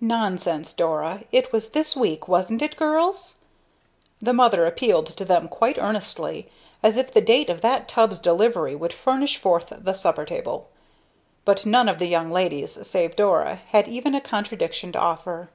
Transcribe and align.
"Nonsense, 0.00 0.72
Dora! 0.72 1.24
It 1.32 1.52
was 1.52 1.72
this 1.72 1.94
week, 1.94 2.26
wasn't 2.26 2.62
it, 2.62 2.78
girls?" 2.78 3.40
The 4.22 4.32
mother 4.32 4.64
appealed 4.64 5.08
to 5.08 5.22
them 5.22 5.48
quite 5.48 5.76
earnestly, 5.76 6.48
as 6.82 6.96
if 6.96 7.12
the 7.12 7.20
date 7.20 7.50
of 7.50 7.60
that 7.60 7.86
tub's 7.86 8.18
delivery 8.18 8.74
would 8.74 8.94
furnish 8.94 9.36
forth 9.36 9.70
the 9.76 9.92
supper 9.92 10.24
table; 10.24 10.70
but 11.44 11.66
none 11.66 11.90
of 11.90 11.98
the 11.98 12.06
young 12.08 12.30
ladies 12.30 12.86
save 12.88 13.16
Dora 13.16 13.56
had 13.66 13.86
even 13.86 14.14
a 14.14 14.20
contradiction 14.22 14.92
to 14.92 14.98
offer. 14.98 15.50